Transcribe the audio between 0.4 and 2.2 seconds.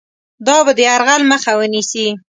دا به د یرغل مخه ونیسي.